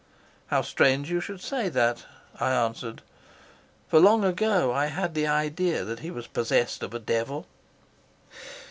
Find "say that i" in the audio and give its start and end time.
1.41-2.49